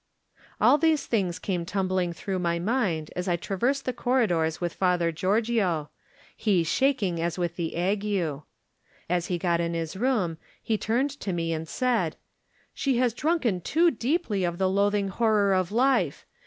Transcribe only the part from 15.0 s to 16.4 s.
horror of life.